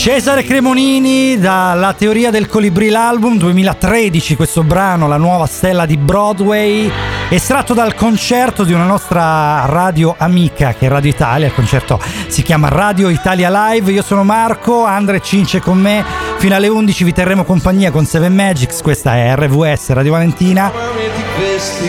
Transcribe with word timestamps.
Cesare 0.00 0.44
Cremonini 0.44 1.38
dalla 1.38 1.92
teoria 1.92 2.30
del 2.30 2.46
colibrì 2.46 2.88
l'album 2.88 3.36
2013 3.36 4.34
questo 4.34 4.62
brano 4.62 5.06
la 5.06 5.18
nuova 5.18 5.44
stella 5.44 5.84
di 5.84 5.98
Broadway 5.98 6.90
estratto 7.28 7.74
dal 7.74 7.94
concerto 7.94 8.64
di 8.64 8.72
una 8.72 8.86
nostra 8.86 9.66
radio 9.66 10.14
amica 10.16 10.72
che 10.72 10.86
è 10.86 10.88
Radio 10.88 11.10
Italia. 11.10 11.48
Il 11.48 11.54
concerto 11.54 12.00
si 12.28 12.40
chiama 12.40 12.68
Radio 12.70 13.10
Italia 13.10 13.50
Live. 13.50 13.92
Io 13.92 14.02
sono 14.02 14.24
Marco 14.24 14.84
Andre 14.84 15.20
Cince 15.20 15.60
con 15.60 15.78
me. 15.78 16.02
Fino 16.38 16.54
alle 16.54 16.68
11 16.68 17.04
vi 17.04 17.12
terremo 17.12 17.44
compagnia 17.44 17.90
con 17.90 18.06
Seven 18.06 18.34
Magics. 18.34 18.80
Questa 18.80 19.14
è 19.14 19.36
RVS 19.36 19.90
Radio 19.90 20.12
Valentina. 20.12 20.72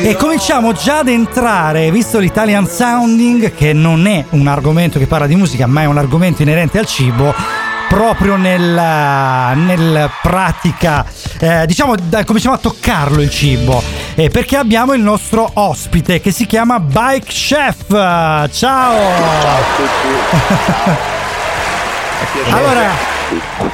E 0.04 0.16
cominciamo 0.16 0.74
già 0.74 1.00
ad 1.00 1.08
entrare 1.08 1.90
visto 1.92 2.20
l'Italian 2.20 2.68
Sounding 2.68 3.54
che 3.54 3.72
non 3.72 4.06
è 4.06 4.26
un 4.32 4.48
argomento 4.48 5.00
che 5.00 5.08
parla 5.08 5.28
di 5.28 5.36
musica 5.36 5.66
ma 5.66 5.84
è 5.84 5.86
un 5.86 5.98
argomento 5.98 6.42
inerente 6.42 6.78
al 6.78 6.86
cibo 6.86 7.34
proprio 7.92 8.38
nella, 8.38 9.52
nel 9.54 10.10
pratica, 10.22 11.06
eh, 11.42 11.66
diciamo, 11.66 11.94
cominciamo 12.26 12.56
a 12.56 12.58
toccarlo 12.58 13.22
il 13.22 13.30
cibo, 13.30 13.84
eh, 14.16 14.30
perché 14.30 14.56
abbiamo 14.56 14.94
il 14.94 15.02
nostro 15.02 15.52
ospite 15.56 16.22
che 16.22 16.32
si 16.32 16.46
chiama 16.46 16.80
Bike 16.80 17.26
Chef. 17.26 17.90
Ciao! 17.90 18.48
Ciao 18.50 18.96
a 18.96 19.60
tutti! 19.76 20.08
allora, 22.52 22.92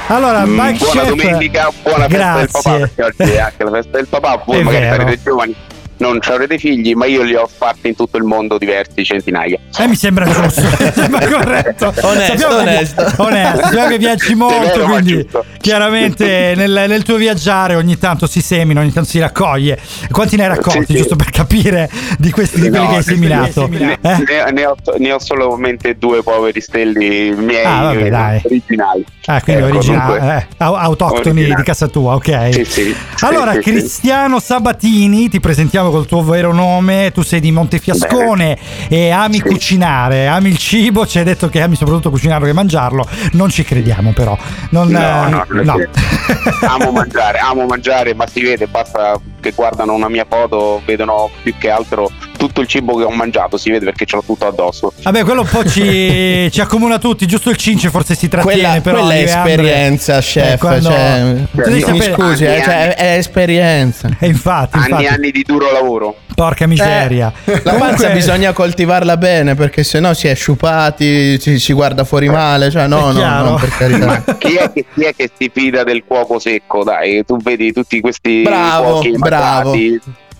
allora, 0.08 0.44
mm, 0.44 0.56
buona 0.56 0.72
Chef, 0.72 1.08
domenica, 1.10 1.70
buona 1.80 2.06
grazie. 2.08 2.48
festa 2.48 2.70
del 2.76 2.90
papà, 2.90 3.04
perché 3.04 3.04
oggi 3.04 3.30
è 3.30 3.38
anche 3.38 3.64
la 3.64 3.70
festa 3.70 3.96
del 3.98 4.06
papà, 4.08 4.42
voi 4.44 4.62
magari 4.64 4.84
sarete 4.84 5.22
giovani 5.22 5.54
non 5.98 6.18
avrete 6.22 6.58
figli, 6.58 6.94
ma 6.94 7.06
io 7.06 7.22
li 7.22 7.34
ho 7.34 7.46
fatti 7.46 7.88
in 7.88 7.96
tutto 7.96 8.16
il 8.16 8.24
mondo 8.24 8.58
diversi 8.58 9.04
centinaia. 9.04 9.58
Eh, 9.78 9.86
mi 9.86 9.96
sembra 9.96 10.24
giusto, 10.30 10.62
mi 10.62 10.92
sembra 10.92 11.28
corretto. 11.28 11.94
Onesto, 12.02 12.48
onesto. 12.48 13.04
Che, 13.04 13.22
onesto. 13.22 13.62
Sappiamo 13.62 13.88
che 13.88 13.98
viaggi 13.98 14.34
molto, 14.34 14.60
vero, 14.60 14.84
quindi 14.84 15.28
chiaramente 15.60 16.54
nel, 16.56 16.84
nel, 16.88 17.02
tuo 17.02 17.16
viaggiare 17.16 17.74
ogni 17.74 17.98
tanto 17.98 18.26
si 18.26 18.40
semina, 18.40 18.80
ogni 18.80 18.92
tanto 18.92 19.08
si 19.08 19.18
raccoglie. 19.18 19.78
Quanti 20.10 20.36
ne 20.36 20.42
hai 20.42 20.48
raccolti, 20.48 20.86
sì, 20.86 20.94
giusto 20.94 21.16
sì. 21.16 21.24
per 21.24 21.30
capire 21.30 21.90
di 22.18 22.30
questi 22.30 22.60
di 22.60 22.68
quelli 22.68 22.84
no, 22.84 22.90
che 22.90 22.96
hai 22.96 23.02
seminato? 23.02 23.66
Ne, 23.68 23.98
eh? 24.00 24.16
ne, 24.16 24.50
ne, 24.52 24.66
ho, 24.66 24.76
ne, 24.98 25.12
ho, 25.12 25.18
solamente 25.18 25.96
due 25.98 26.22
poveri 26.22 26.60
stelli 26.60 27.32
miei 27.36 27.64
ah, 27.64 27.82
vabbè, 27.82 28.40
originali. 28.44 29.04
Ah, 29.26 29.42
quindi 29.42 29.62
ecco, 29.62 29.76
originali, 29.76 30.26
eh, 30.26 30.46
autoctoni 30.56 31.40
originali. 31.40 31.54
di 31.54 31.62
casa 31.62 31.86
tua, 31.88 32.14
ok. 32.14 32.54
Sì, 32.54 32.64
sì. 32.64 32.96
Allora, 33.20 33.58
Cristiano 33.58 34.40
Sabatini, 34.40 35.28
ti 35.28 35.40
presentiamo 35.40 35.87
col 35.90 36.06
tuo 36.06 36.22
vero 36.22 36.52
nome, 36.52 37.10
tu 37.12 37.22
sei 37.22 37.40
di 37.40 37.50
Montefiascone 37.50 38.58
Beh. 38.88 38.96
e 38.96 39.10
ami 39.10 39.36
sì. 39.36 39.42
cucinare, 39.42 40.26
ami 40.26 40.48
il 40.50 40.58
cibo, 40.58 41.06
ci 41.06 41.18
hai 41.18 41.24
detto 41.24 41.48
che 41.48 41.60
ami 41.60 41.76
soprattutto 41.76 42.10
cucinarlo 42.10 42.46
che 42.46 42.52
mangiarlo, 42.52 43.06
non 43.32 43.50
ci 43.50 43.64
crediamo 43.64 44.12
però. 44.12 44.36
Non, 44.70 44.88
no, 44.88 44.98
eh, 44.98 45.30
no, 45.30 45.46
no. 45.48 45.76
amo 46.68 46.90
mangiare, 46.90 47.38
amo 47.38 47.66
mangiare, 47.66 48.14
ma 48.14 48.26
si 48.26 48.42
vede, 48.42 48.66
basta 48.66 49.18
che 49.40 49.52
guardano 49.54 49.94
una 49.94 50.08
mia 50.08 50.26
foto, 50.28 50.82
vedono 50.84 51.30
più 51.42 51.54
che 51.58 51.70
altro 51.70 52.10
tutto 52.38 52.62
il 52.62 52.66
cibo 52.66 52.96
che 52.96 53.04
ho 53.04 53.10
mangiato, 53.10 53.58
si 53.58 53.70
vede 53.70 53.84
perché 53.84 54.06
ce 54.06 54.16
l'ho 54.16 54.22
tutto 54.24 54.46
addosso. 54.46 54.92
Vabbè, 55.02 55.24
quello 55.24 55.42
un 55.42 55.48
po' 55.48 55.68
ci, 55.68 56.48
ci 56.50 56.60
accomuna 56.60 56.98
tutti, 56.98 57.26
giusto 57.26 57.50
il 57.50 57.56
cince 57.56 57.90
forse 57.90 58.14
si 58.14 58.28
trattiene, 58.28 58.62
quella, 58.62 58.80
però 58.80 58.98
quella 59.00 59.14
è 59.14 59.22
esperienza, 59.22 60.12
Andre, 60.14 60.26
chef, 60.26 60.52
eh, 60.54 60.58
quando, 60.58 60.88
cioè, 60.88 61.22
mi, 61.66 61.84
mi 61.84 62.00
scusi, 62.00 62.44
eh, 62.44 62.62
cioè, 62.64 62.94
è 62.94 63.16
esperienza. 63.16 64.08
E 64.18 64.26
infatti, 64.28 64.76
anni 64.76 64.86
infatti. 64.86 65.06
anni 65.06 65.30
di 65.30 65.42
duro 65.42 65.70
lavoro. 65.70 66.16
Porca 66.34 66.68
miseria. 66.68 67.32
Eh, 67.44 67.60
la 67.64 67.74
panza 67.74 68.10
bisogna 68.10 68.52
coltivarla 68.52 69.16
bene 69.16 69.56
perché 69.56 69.82
sennò 69.82 70.14
si 70.14 70.28
è 70.28 70.34
sciupati, 70.36 71.40
si, 71.40 71.58
si 71.58 71.72
guarda 71.72 72.04
fuori 72.04 72.28
male. 72.28 72.70
Cioè, 72.70 72.86
no, 72.86 73.10
no, 73.10 73.42
no, 73.42 73.54
per 73.56 73.70
carità. 73.70 74.06
Ma 74.06 74.36
chi 74.38 74.54
è, 74.54 74.70
che, 74.72 74.84
chi 74.94 75.02
è 75.02 75.14
che 75.16 75.30
si 75.36 75.50
fida 75.52 75.82
del 75.82 76.04
cuoco 76.06 76.38
secco? 76.38 76.84
Dai, 76.84 77.24
tu 77.24 77.38
vedi 77.38 77.72
tutti 77.72 78.00
questi 78.00 78.42
bravo, 78.42 79.02
bravo. 79.16 79.74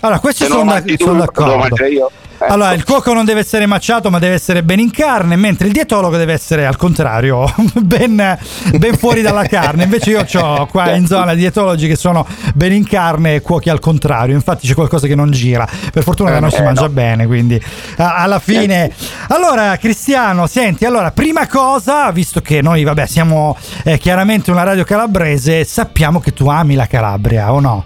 Allora, 0.01 0.19
questi 0.21 0.45
sono, 0.45 0.65
da, 0.65 0.83
sono 0.97 1.19
d'accordo. 1.19 1.85
Io. 1.85 2.11
Ecco. 2.41 2.53
Allora, 2.53 2.73
il 2.73 2.85
cuoco 2.85 3.13
non 3.13 3.25
deve 3.25 3.41
essere 3.41 3.67
macciato, 3.67 4.11
ma 4.11 4.21
deve 4.21 4.35
essere 4.35 4.63
ben 4.63 4.79
in 4.79 4.93
carne, 4.93 5.35
mentre 5.35 5.67
il 5.67 5.73
dietologo 5.73 6.17
deve 6.17 6.35
essere 6.35 6.67
al 6.67 6.77
contrario, 6.77 7.53
ben, 7.83 8.39
ben 8.77 8.97
fuori 8.97 9.23
dalla 9.23 9.45
carne. 9.45 9.83
Invece 9.83 10.11
io 10.11 10.25
ho 10.41 10.67
qua 10.67 10.95
in 10.95 11.05
zona 11.05 11.35
dietologi 11.35 11.89
che 11.89 11.97
sono 11.97 12.25
ben 12.55 12.73
in 12.73 12.87
carne 12.87 13.35
e 13.35 13.41
cuochi 13.41 13.71
al 13.71 13.81
contrario. 13.81 14.37
Infatti 14.37 14.69
c'è 14.69 14.75
qualcosa 14.75 15.09
che 15.09 15.17
non 15.17 15.33
gira. 15.33 15.69
Per 15.93 16.05
fortuna 16.05 16.31
da 16.31 16.39
noi 16.39 16.53
si 16.53 16.63
mangia 16.63 16.89
bene, 16.89 17.27
quindi 17.27 17.61
alla 17.97 18.39
fine. 18.39 18.93
Allora, 19.29 19.77
Cristiano, 19.77 20.47
senti, 20.47 20.85
allora, 20.85 21.11
prima 21.11 21.49
cosa, 21.49 22.09
visto 22.13 22.41
che 22.41 22.63
noi, 22.63 22.85
vabbè, 22.85 23.05
siamo 23.07 23.57
eh, 23.83 23.99
chiaramente 23.99 24.53
una 24.53 24.63
radio 24.63 24.85
calabrese, 24.85 25.65
sappiamo 25.65 26.21
che 26.21 26.33
tu 26.33 26.47
ami 26.47 26.77
la 26.77 26.87
Calabria, 26.87 27.53
o 27.53 27.59
no? 27.59 27.85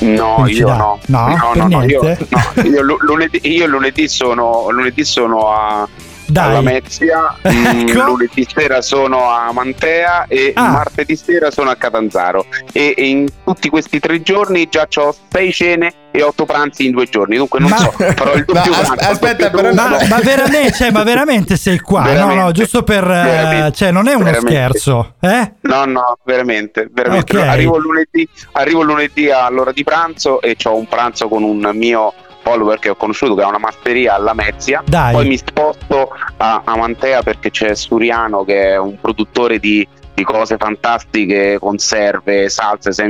No, 0.00 0.46
io 0.48 0.66
no. 0.68 0.98
No, 1.06 1.26
no, 1.28 1.52
no, 1.54 1.68
no, 1.68 1.84
io, 1.84 2.00
no. 2.02 2.62
Io, 2.62 2.82
lunedì, 2.82 3.40
io 3.42 3.66
lunedì, 3.66 4.08
sono, 4.08 4.68
lunedì 4.70 5.04
sono 5.04 5.52
a 5.52 5.88
dai. 6.30 6.50
alla 6.50 6.60
Mezzia, 6.60 7.36
mm, 7.48 7.88
ecco. 7.88 8.02
lunedì 8.02 8.46
sera 8.52 8.80
sono 8.80 9.30
a 9.30 9.52
Mantea 9.52 10.26
e 10.26 10.52
ah. 10.54 10.70
martedì 10.70 11.16
sera 11.16 11.50
sono 11.50 11.70
a 11.70 11.74
Catanzaro 11.74 12.46
e, 12.72 12.94
e, 12.96 13.06
in 13.06 13.28
tutti 13.44 13.68
questi 13.68 13.98
tre 13.98 14.22
giorni 14.22 14.68
già 14.68 14.86
ho 14.96 15.14
sei 15.30 15.52
cene 15.52 15.92
e 16.12 16.22
otto 16.22 16.44
pranzi 16.44 16.86
in 16.86 16.92
due 16.92 17.06
giorni 17.06 17.36
dunque 17.36 17.60
non 17.60 17.70
ma, 17.70 17.76
so 17.76 17.90
farò 17.94 18.34
il 18.34 18.44
doppio 18.44 18.72
pranzo 18.72 19.10
aspetta 19.10 19.50
però 19.50 19.72
ma, 19.72 19.98
ma, 20.08 20.20
veramente, 20.20 20.72
cioè, 20.72 20.90
ma 20.90 21.04
veramente 21.04 21.56
sei 21.56 21.78
qua 21.78 22.02
veramente, 22.02 22.34
no 22.34 22.42
no 22.42 22.52
giusto 22.52 22.82
per 22.82 23.04
uh, 23.04 23.70
cioè 23.70 23.90
non 23.92 24.08
è 24.08 24.14
uno 24.14 24.24
veramente. 24.24 24.50
scherzo 24.50 25.14
eh? 25.20 25.52
no 25.60 25.84
no 25.84 26.18
veramente 26.24 26.88
veramente 26.90 27.36
okay. 27.36 27.48
arrivo, 27.48 27.78
lunedì, 27.78 28.28
arrivo 28.52 28.82
lunedì 28.82 29.30
all'ora 29.30 29.72
di 29.72 29.84
pranzo 29.84 30.40
e 30.40 30.56
ho 30.64 30.76
un 30.76 30.88
pranzo 30.88 31.28
con 31.28 31.42
un 31.42 31.70
mio 31.74 32.12
follower 32.50 32.78
che 32.78 32.90
ho 32.90 32.96
conosciuto 32.96 33.34
che 33.34 33.42
ha 33.42 33.48
una 33.48 33.58
masseria 33.58 34.14
alla 34.14 34.34
Mezzia. 34.34 34.82
Dai. 34.84 35.12
Poi 35.12 35.26
mi 35.26 35.36
sposto 35.36 36.10
a, 36.38 36.62
a 36.64 36.76
Mantea 36.76 37.22
perché 37.22 37.50
c'è 37.50 37.74
Suriano 37.74 38.44
che 38.44 38.70
è 38.70 38.78
un 38.78 38.98
produttore 39.00 39.58
di, 39.58 39.86
di 40.14 40.24
cose 40.24 40.56
fantastiche, 40.56 41.58
conserve, 41.60 42.48
salse. 42.48 42.92
Si 42.92 43.02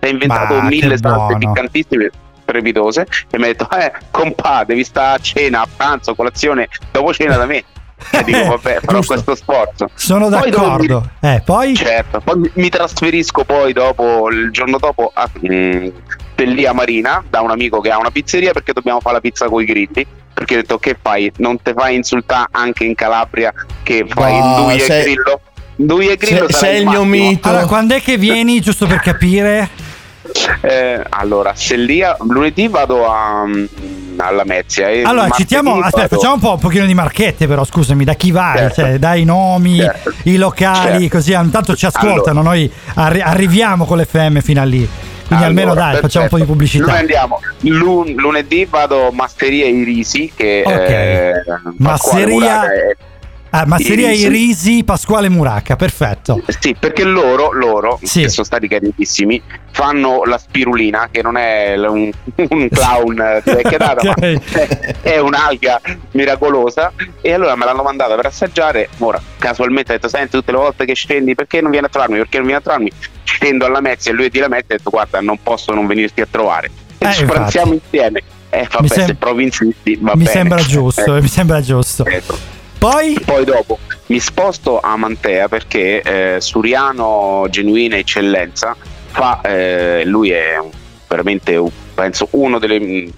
è, 0.00 0.06
inventato 0.06 0.54
Ma, 0.54 0.62
mille 0.62 0.96
salse 0.96 1.16
buono. 1.16 1.38
piccantissime 1.38 2.10
strepitose 2.42 3.06
e 3.30 3.38
mi 3.38 3.44
ha 3.44 3.46
detto 3.48 3.68
eh 3.70 3.92
compa 4.10 4.64
devi 4.64 4.82
stare 4.82 5.18
a 5.18 5.22
cena, 5.22 5.60
a 5.60 5.68
pranzo, 5.74 6.14
colazione, 6.14 6.68
dopo 6.90 7.12
cena 7.12 7.36
da 7.36 7.44
me 7.44 7.62
e 8.10 8.22
dico 8.24 8.38
vabbè 8.38 8.78
farò 8.80 9.00
Giusto. 9.00 9.12
questo 9.12 9.34
sforzo 9.34 9.90
sono 9.94 10.28
poi 10.28 10.50
d'accordo 10.50 11.10
mi, 11.20 11.28
eh, 11.34 11.42
poi? 11.44 11.74
certo 11.74 12.20
poi 12.20 12.50
mi 12.54 12.68
trasferisco 12.70 13.44
poi 13.44 13.72
dopo 13.72 14.30
il 14.30 14.50
giorno 14.50 14.78
dopo 14.78 15.10
a, 15.12 15.28
mm, 15.46 15.88
Stellia 16.38 16.72
Marina 16.72 17.24
da 17.28 17.40
un 17.40 17.50
amico 17.50 17.80
che 17.80 17.90
ha 17.90 17.98
una 17.98 18.12
pizzeria 18.12 18.52
perché 18.52 18.72
dobbiamo 18.72 19.00
fare 19.00 19.16
la 19.16 19.20
pizza 19.20 19.48
con 19.48 19.60
i 19.60 19.64
grilli 19.64 20.06
perché 20.32 20.54
ho 20.54 20.56
detto 20.58 20.78
che 20.78 20.96
fai 21.00 21.32
non 21.38 21.60
te 21.60 21.74
fai 21.74 21.96
insultare 21.96 22.46
anche 22.52 22.84
in 22.84 22.94
Calabria 22.94 23.52
che 23.82 24.06
fai 24.08 24.38
no, 24.38 24.60
Ndui 24.60 24.78
sei... 24.78 25.00
e 25.00 25.02
Grillo 25.02 25.40
Ndui 25.74 26.06
e 26.06 26.16
Grillo 26.16 26.46
sei, 26.48 26.60
sei 26.60 26.80
il 26.82 26.86
mio 26.86 27.02
mito 27.02 27.48
allora 27.48 27.66
quando 27.66 27.96
è 27.96 28.00
che 28.00 28.16
vieni 28.16 28.60
giusto 28.60 28.86
per 28.86 29.00
capire 29.00 29.68
eh, 30.60 31.04
allora 31.08 31.54
se 31.56 31.76
lì 31.76 32.02
lunedì 32.20 32.68
vado 32.68 33.10
a 33.10 33.44
alla 34.20 34.42
Mezzia. 34.44 34.88
allora, 35.08 35.30
citiamo, 35.30 35.78
aspetta, 35.78 36.08
facciamo 36.08 36.34
un 36.34 36.40
po' 36.40 36.52
un 36.54 36.58
pochino 36.58 36.84
di 36.86 36.92
marchette, 36.92 37.46
però 37.46 37.64
scusami, 37.64 38.02
da 38.02 38.14
chi 38.14 38.32
vai? 38.32 38.58
Certo. 38.58 38.74
Cioè, 38.82 38.98
dai 38.98 39.24
nomi, 39.24 39.76
certo. 39.76 40.12
i 40.24 40.36
locali, 40.36 41.02
certo. 41.02 41.16
così 41.16 41.32
intanto 41.34 41.76
ci 41.76 41.86
ascoltano. 41.86 42.40
Allora. 42.40 42.56
Noi 42.56 42.72
arri- 42.94 43.20
arriviamo 43.20 43.84
con 43.84 44.00
l'FM 44.00 44.40
fino 44.40 44.60
a 44.60 44.64
lì. 44.64 44.88
Quindi 45.28 45.44
allora, 45.44 45.60
almeno 45.60 45.74
dai, 45.74 45.84
perfetto. 45.84 46.06
facciamo 46.06 46.24
un 46.24 46.30
po' 46.30 46.38
di 46.38 46.44
pubblicità. 46.44 46.86
Noi 46.86 46.98
andiamo 46.98 47.40
Lun- 47.60 48.14
lunedì 48.16 48.64
vado 48.64 49.10
Masseria 49.12 49.66
Irisi 49.66 50.32
che 50.34 50.62
okay. 50.64 51.32
eh, 51.32 51.42
Masseria 51.76 52.64
è 52.64 52.96
Ah, 53.50 53.64
masseria 53.66 54.10
i 54.10 54.28
risi 54.28 54.84
Pasquale 54.84 55.28
Muracca, 55.28 55.76
perfetto. 55.76 56.42
Sì, 56.60 56.76
perché 56.78 57.04
loro, 57.04 57.52
loro 57.52 57.98
sì. 58.02 58.22
che 58.22 58.28
sono 58.28 58.44
stati 58.44 58.68
carinissimi, 58.68 59.40
fanno 59.70 60.24
la 60.24 60.38
spirulina, 60.38 61.08
che 61.10 61.22
non 61.22 61.36
è 61.36 61.74
un, 61.76 62.10
un 62.50 62.68
clown 62.68 63.42
di 63.44 63.52
vecchia 63.52 63.78
data, 63.78 64.10
okay. 64.10 64.34
ma 64.34 64.60
è, 64.60 64.94
è, 65.00 65.18
un'alga 65.18 65.80
miracolosa. 66.12 66.92
E 67.20 67.32
allora 67.32 67.56
me 67.56 67.64
l'hanno 67.64 67.82
mandata 67.82 68.14
per 68.16 68.26
assaggiare. 68.26 68.88
Ora, 68.98 69.20
casualmente, 69.38 69.92
ho 69.92 69.94
detto: 69.94 70.08
Senti, 70.08 70.30
tutte 70.30 70.52
le 70.52 70.58
volte 70.58 70.84
che 70.84 70.94
scendi, 70.94 71.34
perché 71.34 71.60
non 71.60 71.70
vieni 71.70 71.86
a 71.86 71.88
trovarmi? 71.88 72.16
Perché 72.18 72.36
non 72.36 72.46
vieni 72.46 72.60
a 72.60 72.62
trovarmi? 72.62 72.90
Scendo 73.24 73.64
alla 73.64 73.80
Mezza 73.80 74.10
e 74.10 74.12
lui 74.12 74.28
di 74.28 74.38
la 74.38 74.48
Mezza 74.48 74.66
e 74.68 74.74
ho 74.74 74.76
detto: 74.76 74.90
Guarda, 74.90 75.20
non 75.20 75.38
posso 75.42 75.72
non 75.72 75.86
venirti 75.86 76.20
a 76.20 76.26
trovare. 76.30 76.70
E 76.98 77.08
eh, 77.08 77.12
ci 77.12 77.24
pranziamo 77.24 77.72
insieme. 77.72 78.22
Eh, 78.50 78.66
vabbè, 78.70 78.88
sem- 78.88 79.06
se 79.06 79.14
provi 79.14 79.44
insisti, 79.44 79.96
va 80.00 80.12
mi 80.14 80.24
bene. 80.24 80.30
Sembra 80.30 80.62
giusto, 80.62 81.14
eh. 81.16 81.20
Mi 81.20 81.28
sembra 81.28 81.60
giusto. 81.60 82.04
Ecco. 82.04 82.47
Poi? 82.78 83.18
Poi 83.24 83.44
dopo 83.44 83.78
mi 84.06 84.20
sposto 84.20 84.80
a 84.80 84.96
Mantea 84.96 85.48
perché 85.48 86.00
eh, 86.00 86.40
Suriano 86.40 87.46
Genuina 87.50 87.96
Eccellenza 87.96 88.76
fa, 89.08 89.40
eh, 89.42 90.04
lui 90.04 90.30
è 90.30 90.60
veramente 91.08 91.60
penso 91.94 92.28
uno 92.32 92.58
delle, 92.58 93.10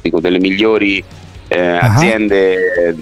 dico, 0.00 0.20
delle 0.20 0.38
migliori 0.38 1.02
eh, 1.48 1.72
uh-huh. 1.72 1.84
aziende 1.84 2.96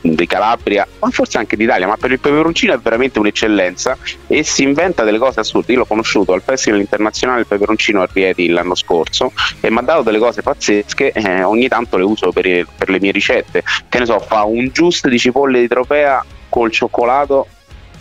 di 0.00 0.26
Calabria, 0.26 0.86
ma 1.00 1.10
forse 1.10 1.38
anche 1.38 1.56
d'Italia, 1.56 1.86
ma 1.86 1.96
per 1.96 2.12
il 2.12 2.20
peperoncino 2.20 2.72
è 2.72 2.78
veramente 2.78 3.18
un'eccellenza 3.18 3.96
e 4.26 4.42
si 4.42 4.62
inventa 4.62 5.04
delle 5.04 5.18
cose 5.18 5.40
assurde. 5.40 5.72
Io 5.72 5.78
l'ho 5.80 5.86
conosciuto 5.86 6.32
al 6.32 6.42
Festival 6.42 6.80
Internazionale 6.80 7.40
del 7.40 7.48
Peperoncino 7.48 8.02
a 8.02 8.08
Rieti 8.10 8.48
l'anno 8.48 8.74
scorso 8.74 9.32
e 9.60 9.70
mi 9.70 9.78
ha 9.78 9.82
dato 9.82 10.02
delle 10.02 10.18
cose 10.18 10.42
pazzesche, 10.42 11.12
eh, 11.12 11.42
ogni 11.42 11.68
tanto 11.68 11.96
le 11.96 12.04
uso 12.04 12.30
per, 12.32 12.66
per 12.76 12.88
le 12.88 13.00
mie 13.00 13.12
ricette. 13.12 13.62
Che 13.88 13.98
ne 13.98 14.06
so, 14.06 14.18
fa 14.18 14.44
un 14.44 14.68
giusto 14.72 15.08
di 15.08 15.18
cipolle 15.18 15.60
di 15.60 15.68
tropea 15.68 16.24
col 16.48 16.70
cioccolato 16.70 17.46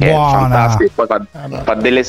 Buona. 0.09 0.69
Fa, 0.69 1.06
fa 1.63 1.74
delle, 1.75 2.03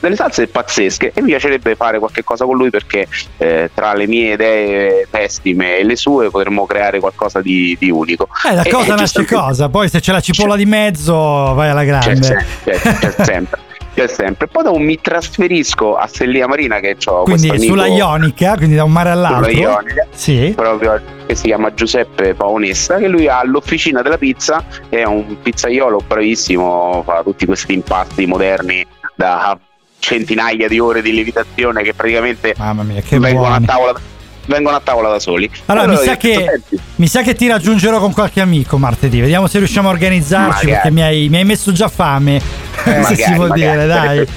delle, 0.00 0.16
salse 0.16 0.46
pazzesche 0.48 1.12
e 1.14 1.20
mi 1.20 1.28
piacerebbe 1.28 1.74
fare 1.74 1.98
qualche 1.98 2.24
cosa 2.24 2.44
con 2.44 2.56
lui 2.56 2.70
perché 2.70 3.06
eh, 3.38 3.70
tra 3.74 3.94
le 3.94 4.06
mie 4.06 4.34
idee 4.34 5.06
pessime 5.10 5.78
e 5.78 5.84
le 5.84 5.96
sue 5.96 6.30
potremmo 6.30 6.66
creare 6.66 7.00
qualcosa 7.00 7.40
di, 7.40 7.76
di 7.78 7.90
unico. 7.90 8.28
Eh, 8.48 8.54
la 8.54 8.64
cosa 8.68 8.94
nasce 8.94 9.24
cosa, 9.24 9.68
poi 9.68 9.88
se 9.88 10.00
c'è 10.00 10.12
la 10.12 10.20
cipolla 10.20 10.52
c'è, 10.52 10.58
di 10.58 10.66
mezzo 10.66 11.14
vai 11.14 11.70
alla 11.70 11.84
grande. 11.84 12.20
C'è, 12.64 12.78
c'è, 12.78 12.98
c'è 12.98 13.24
sempre. 13.24 13.66
c'è 13.98 14.08
sempre. 14.08 14.46
Poi 14.46 14.62
dopo 14.62 14.78
mi 14.78 15.00
trasferisco 15.00 15.96
a 15.96 16.06
Sellia 16.06 16.46
Marina 16.46 16.78
che 16.78 16.96
ho 17.06 17.24
Quindi 17.24 17.58
sulla 17.58 17.86
Ionica, 17.86 18.56
quindi 18.56 18.76
da 18.76 18.84
un 18.84 18.92
mare 18.92 19.10
all'altro. 19.10 19.50
Sulla 19.50 19.60
Ionica, 19.60 20.06
sì. 20.10 20.52
proprio 20.54 21.00
che 21.26 21.34
si 21.34 21.44
chiama 21.44 21.74
Giuseppe 21.74 22.34
Paonessa, 22.34 22.96
che 22.96 23.08
lui 23.08 23.26
ha 23.26 23.44
l'officina 23.44 24.02
della 24.02 24.18
pizza, 24.18 24.64
è 24.88 25.02
un 25.04 25.36
pizzaiolo 25.42 26.02
bravissimo, 26.06 27.02
fa 27.04 27.22
tutti 27.24 27.44
questi 27.46 27.74
impasti 27.74 28.26
moderni 28.26 28.86
da 29.16 29.58
centinaia 29.98 30.68
di 30.68 30.78
ore 30.78 31.02
di 31.02 31.12
lievitazione 31.12 31.82
che 31.82 31.92
praticamente 31.92 32.54
mia, 32.56 33.00
che 33.00 33.18
vengono 33.18 33.48
buoni. 33.48 33.64
a 33.64 33.66
tavola 33.66 34.00
vengono 34.48 34.76
a 34.76 34.80
tavola 34.80 35.10
da 35.10 35.20
soli. 35.20 35.50
Allora, 35.66 35.84
allora 35.84 36.00
mi, 36.00 36.06
sa 36.06 36.16
che, 36.16 36.60
mi, 36.96 37.06
sa 37.06 37.22
che, 37.22 37.34
ti 37.34 37.46
raggiungerò 37.46 37.98
con 38.00 38.12
qualche 38.12 38.40
amico 38.40 38.78
martedì. 38.78 39.20
Vediamo 39.20 39.46
se 39.46 39.58
riusciamo 39.58 39.88
a 39.88 39.92
organizzarci 39.92 40.66
magari. 40.66 40.70
perché 40.70 40.90
mi 40.90 41.02
hai, 41.02 41.28
mi 41.28 41.36
hai, 41.36 41.44
messo 41.44 41.70
già 41.72 41.88
fame. 41.88 42.40
Eh, 42.84 42.98
magari, 42.98 43.16
si 43.16 43.32
può 43.32 43.46
magari, 43.46 43.60
dire, 43.60 43.86
dai. 43.86 44.06
Sarebbe, 44.06 44.28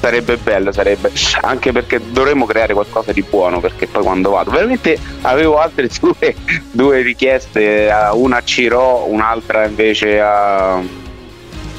sarebbe 0.00 0.36
bello, 0.36 0.72
sarebbe 0.72 1.12
anche 1.40 1.72
perché 1.72 2.00
dovremmo 2.10 2.44
creare 2.44 2.74
qualcosa 2.74 3.12
di 3.12 3.22
buono 3.22 3.60
perché 3.60 3.86
poi 3.86 4.02
quando 4.02 4.30
vado 4.30 4.50
veramente 4.50 4.98
avevo 5.22 5.58
altre 5.58 5.88
due, 5.98 6.34
due 6.70 7.00
richieste, 7.00 7.90
una 8.12 8.38
a 8.38 8.42
Ciro, 8.44 9.06
un'altra 9.08 9.64
invece 9.64 10.20
a 10.20 10.80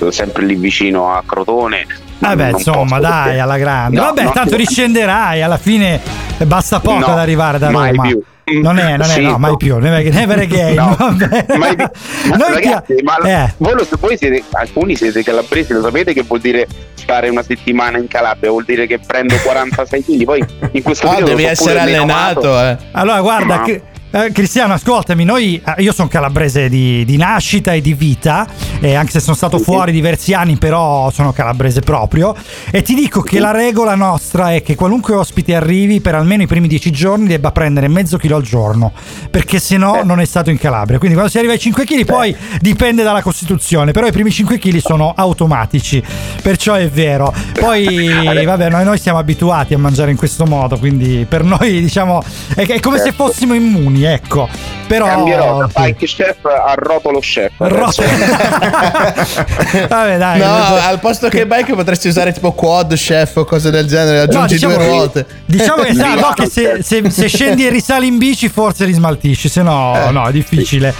sempre 0.09 0.43
lì 0.43 0.55
vicino 0.55 1.13
a 1.15 1.23
Crotone. 1.25 1.85
Vabbè, 2.17 2.51
insomma, 2.51 2.99
dai, 2.99 3.39
alla 3.39 3.57
grande. 3.57 3.97
No, 3.97 4.05
Vabbè, 4.05 4.31
tanto 4.31 4.55
riscenderai, 4.55 5.41
alla 5.41 5.57
fine 5.57 6.01
basta 6.45 6.79
poco 6.79 6.99
no, 6.99 7.05
ad 7.07 7.19
arrivare 7.19 7.59
da 7.59 7.69
Roma. 7.69 8.07
Più. 8.07 8.23
Non 8.45 8.77
è, 8.77 8.95
non 8.95 9.01
è, 9.01 9.13
sì, 9.13 9.21
no, 9.21 9.39
mai 9.39 9.57
più. 9.57 9.77
Never, 9.79 10.13
never 10.13 10.37
again. 10.39 10.75
No, 10.75 10.95
mai. 11.57 11.75
Ma, 11.75 12.49
ragazzi, 12.53 12.95
ma 13.01 13.17
eh. 13.17 13.53
voi, 13.57 13.73
lo, 13.73 13.87
voi 13.99 14.17
siete, 14.17 14.43
alcuni 14.51 14.95
siete 14.95 15.23
calabresi, 15.23 15.73
lo 15.73 15.81
sapete 15.81 16.13
che 16.13 16.21
vuol 16.21 16.41
dire 16.41 16.67
stare 16.93 17.29
una 17.29 17.41
settimana 17.41 17.97
in 17.97 18.07
Calabria? 18.07 18.51
Vuol 18.51 18.65
dire 18.65 18.85
che 18.85 18.99
prendo 18.99 19.35
46 19.35 20.03
kg. 20.03 20.23
Poi 20.23 20.45
in 20.73 20.83
questo 20.83 21.09
ah, 21.09 21.21
devi 21.21 21.43
essere 21.43 21.79
allenato. 21.79 22.59
Eh. 22.61 22.77
Allora, 22.91 23.21
guarda. 23.21 23.61
Che, 23.63 23.81
eh, 24.15 24.31
Cristiano, 24.31 24.73
ascoltami, 24.73 25.25
noi, 25.25 25.61
eh, 25.65 25.81
io 25.81 25.91
sono 25.91 26.07
calabrese 26.07 26.69
di, 26.69 27.03
di, 27.03 27.17
nascita 27.17 27.73
e 27.73 27.81
di 27.81 27.93
vita, 27.93 28.47
eh, 28.85 28.95
anche 28.95 29.11
se 29.11 29.19
sono 29.19 29.35
stato 29.35 29.57
fuori 29.57 29.91
diversi 29.91 30.33
anni, 30.33 30.57
però 30.57 31.09
sono 31.09 31.33
calabrese 31.33 31.81
proprio. 31.81 32.35
E 32.69 32.81
ti 32.81 32.93
dico 32.93 33.21
che 33.21 33.39
la 33.39 33.51
regola 33.51 33.95
nostra 33.95 34.53
è 34.53 34.61
che 34.61 34.75
qualunque 34.75 35.15
ospite 35.15 35.55
arrivi, 35.55 36.01
per 36.01 36.15
almeno 36.15 36.43
i 36.43 36.47
primi 36.47 36.67
dieci 36.67 36.91
giorni, 36.91 37.27
debba 37.27 37.51
prendere 37.51 37.87
mezzo 37.87 38.17
chilo 38.17 38.35
al 38.35 38.43
giorno, 38.43 38.91
perché 39.31 39.59
se 39.59 39.77
no 39.77 40.01
non 40.03 40.19
è 40.19 40.25
stato 40.25 40.49
in 40.49 40.57
Calabria. 40.57 40.97
Quindi 40.97 41.15
quando 41.15 41.31
si 41.31 41.37
arriva 41.39 41.53
ai 41.53 41.59
5 41.59 41.83
kg, 41.83 42.05
poi 42.05 42.35
dipende 42.59 43.03
dalla 43.03 43.21
Costituzione, 43.21 43.91
però 43.91 44.05
i 44.05 44.11
primi 44.11 44.31
5 44.31 44.59
kg 44.59 44.77
sono 44.77 45.13
automatici, 45.15 46.03
perciò 46.41 46.75
è 46.75 46.87
vero. 46.89 47.33
Poi, 47.59 47.85
vabbè, 48.45 48.69
noi, 48.69 48.83
noi 48.83 48.99
siamo 48.99 49.17
abituati 49.17 49.73
a 49.73 49.77
mangiare 49.77 50.11
in 50.11 50.17
questo 50.17 50.45
modo, 50.45 50.77
quindi 50.77 51.25
per 51.27 51.43
noi, 51.43 51.81
diciamo, 51.81 52.21
è, 52.55 52.65
è 52.65 52.79
come 52.79 52.97
se 52.97 53.05
certo. 53.05 53.25
fossimo 53.25 53.53
immuni 53.53 54.03
ecco. 54.03 54.47
Però 54.87 55.05
cambierò 55.05 55.59
da 55.59 55.69
bike 55.73 56.05
chef 56.05 56.45
a 56.45 56.73
rotolo 56.75 57.19
chef. 57.19 57.51
Rotolo. 57.57 58.07
Vabbè, 59.89 60.17
dai. 60.17 60.39
No, 60.39 60.45
al 60.45 60.99
posto 60.99 61.27
che 61.27 61.45
bike 61.45 61.73
potresti 61.73 62.07
usare 62.07 62.31
tipo 62.31 62.51
quad 62.53 62.93
chef 62.93 63.35
o 63.37 63.45
cose 63.45 63.71
del 63.71 63.87
genere, 63.87 64.19
aggiungi 64.19 64.37
no, 64.37 64.45
diciamo 64.45 64.75
due 64.75 64.87
ruote. 64.87 65.25
Diciamo 65.45 65.83
che, 65.83 65.93
sa, 65.95 66.13
no, 66.15 66.33
che 66.35 66.47
se, 66.47 66.83
se, 66.83 67.09
se, 67.09 67.27
scendi 67.27 67.65
e 67.65 67.69
risali 67.69 68.07
in 68.07 68.17
bici 68.17 68.49
forse 68.49 68.85
li 68.85 68.93
smaltisci, 68.93 69.49
se 69.49 69.61
no, 69.61 69.95
eh. 70.07 70.11
no, 70.11 70.27
è 70.27 70.31
difficile. 70.31 70.93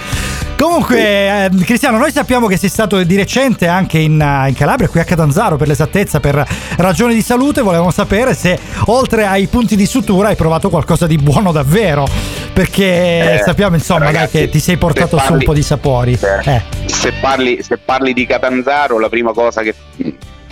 Comunque, 0.57 0.99
eh, 0.99 1.49
Cristiano, 1.63 1.97
noi 1.97 2.11
sappiamo 2.11 2.47
che 2.47 2.57
sei 2.57 2.69
stato 2.69 3.03
di 3.03 3.15
recente 3.17 3.67
anche 3.67 3.99
in, 3.99 4.13
uh, 4.13 4.47
in, 4.47 4.53
Calabria, 4.55 4.87
qui 4.87 5.01
a 5.01 5.03
Catanzaro 5.03 5.57
per 5.57 5.67
l'esattezza, 5.67 6.21
per 6.21 6.47
ragioni 6.77 7.13
di 7.13 7.21
salute. 7.21 7.61
Volevamo 7.61 7.91
sapere 7.91 8.33
se 8.33 8.57
oltre 8.85 9.25
ai 9.25 9.47
punti 9.47 9.75
di 9.75 9.85
sutura 9.85 10.29
hai 10.29 10.35
provato 10.35 10.69
qualcosa 10.69 11.07
di 11.07 11.17
buono 11.17 11.51
davvero. 11.51 12.07
Perché 12.55 13.33
eh, 13.33 13.41
sappiamo 13.43 13.75
insomma 13.75 14.05
ragazzi, 14.05 14.37
che 14.37 14.49
ti 14.49 14.61
sei 14.61 14.77
portato 14.77 15.17
parli, 15.17 15.27
su 15.27 15.33
un 15.33 15.43
po' 15.43 15.53
di 15.53 15.61
sapori. 15.61 16.17
Eh. 16.45 16.61
Se, 16.85 17.11
parli, 17.19 17.61
se 17.61 17.77
parli 17.77 18.13
di 18.13 18.25
Catanzaro, 18.25 18.97
la 18.97 19.09
prima 19.09 19.33
cosa 19.33 19.61
che 19.61 19.75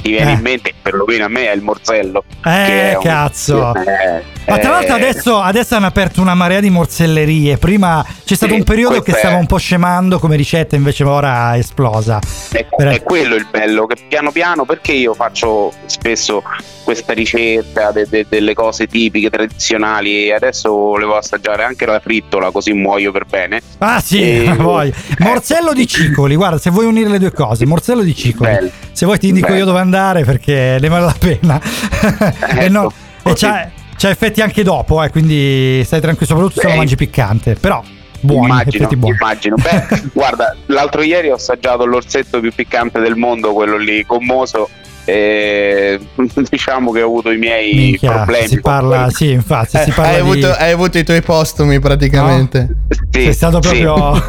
ti 0.04 0.10
viene 0.10 0.32
eh. 0.32 0.34
in 0.34 0.42
mente, 0.42 0.74
perlomeno 0.80 1.24
a 1.24 1.28
me, 1.30 1.50
è 1.50 1.56
il 1.56 1.62
morsello. 1.62 2.26
Eh, 2.46 2.98
cazzo. 3.02 3.72
Un... 3.74 3.78
Eh, 3.78 4.24
Ma 4.46 4.58
tra 4.58 4.72
l'altro 4.72 4.98
eh. 4.98 5.00
adesso, 5.00 5.40
adesso, 5.40 5.76
hanno 5.76 5.86
aperto 5.86 6.20
una 6.20 6.36
marea 6.36 6.60
di 6.60 6.70
morsellerie. 6.70 7.58
Prima 7.58 8.06
c'è 8.26 8.36
stato 8.36 8.52
sì, 8.52 8.60
un 8.60 8.66
periodo 8.66 9.02
che 9.02 9.14
stava 9.14 9.38
un 9.38 9.46
po' 9.46 9.58
scemando 9.58 10.20
come 10.20 10.36
ricetta, 10.36 10.76
invece 10.76 11.06
ora 11.06 11.56
è 11.56 11.60
esplosa. 11.60 12.20
È, 12.52 12.66
per... 12.76 12.90
è 12.90 13.02
quello 13.02 13.36
il 13.36 13.48
bello, 13.50 13.86
che 13.86 13.96
piano 14.06 14.32
piano, 14.32 14.66
perché 14.66 14.92
io 14.92 15.14
faccio 15.14 15.72
spesso 15.86 16.44
questa 16.84 17.14
ricetta 17.14 17.92
de, 17.92 18.06
de, 18.10 18.26
delle 18.28 18.54
cose 18.54 18.88
tipiche, 18.88 19.30
tradizionali 19.30 20.26
e 20.26 20.34
adesso 20.34 20.70
volevo 20.70 21.16
assaggiare 21.16 21.64
anche 21.64 21.86
la 21.86 22.02
frittola 22.02 22.52
così 22.52 22.74
muoio 22.74 23.14
per 23.14 23.26
bene. 23.26 23.62
Ah 23.78 24.02
sì, 24.02 24.22
e... 24.22 24.54
vuoi. 24.60 24.94
Morsello 25.20 25.72
di 25.72 25.88
cicoli, 25.88 26.36
guarda, 26.36 26.58
se 26.58 26.70
vuoi 26.72 26.86
unire 26.86 27.08
le 27.08 27.20
due 27.20 27.32
cose, 27.32 27.66
morsello 27.66 28.04
di 28.04 28.14
cicoli. 28.14 28.52
Bello. 28.52 28.72
Se 28.94 29.06
vuoi 29.06 29.20
ti 29.20 29.28
indico 29.28 29.48
Bello. 29.48 29.60
io 29.60 29.66
dove 29.66 29.80
andare 29.80 30.24
perché 30.24 30.78
ne 30.80 30.88
vale 30.88 31.06
la 31.06 31.16
pena. 31.18 31.60
Ecco, 32.04 32.60
e 32.60 32.70
no, 32.70 32.92
e 33.24 33.34
c'ha, 33.34 33.70
c'ha, 33.96 34.10
effetti 34.10 34.42
anche 34.42 34.64
dopo, 34.64 35.02
eh, 35.02 35.10
quindi 35.10 35.82
stai 35.86 36.00
tranquillo, 36.02 36.28
soprattutto 36.28 36.62
Beh. 36.62 36.68
se 36.68 36.74
lo 36.74 36.78
mangi 36.78 36.96
piccante. 36.96 37.56
Però 37.56 37.82
buoni, 38.20 38.46
immagino, 38.46 38.88
buoni. 38.88 39.16
immagino. 39.20 39.56
Beh, 39.56 40.02
guarda, 40.14 40.56
l'altro 40.68 41.02
ieri 41.02 41.30
ho 41.30 41.36
assaggiato 41.36 41.86
l'orsetto 41.86 42.40
più 42.40 42.54
piccante 42.54 43.00
del 43.00 43.16
mondo, 43.16 43.54
quello 43.54 43.78
lì 43.78 44.04
gommoso 44.04 44.70
e 45.06 46.00
diciamo 46.50 46.92
che 46.92 47.02
ho 47.02 47.08
avuto 47.08 47.32
i 47.32 47.38
miei 47.38 47.74
Minchia, 47.74 48.12
problemi. 48.12 48.48
Si 48.48 48.62
parla, 48.62 49.10
sì, 49.10 49.32
infatti, 49.32 49.78
eh, 49.78 49.84
si 49.84 49.92
parla 49.92 50.12
hai, 50.12 50.24
di... 50.24 50.30
avuto, 50.30 50.52
hai, 50.52 50.72
avuto, 50.72 50.98
i 50.98 51.04
tuoi 51.04 51.22
postumi 51.22 51.80
praticamente. 51.80 52.68
No? 52.70 52.96
Sì, 53.12 53.24
Sei 53.24 53.34
stato 53.34 53.60
proprio. 53.60 54.16
Sì. 54.16 54.22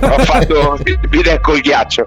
ho 0.00 0.18
fatto 0.20 0.78
il 0.84 1.38
col 1.42 1.60
ghiaccio. 1.60 2.06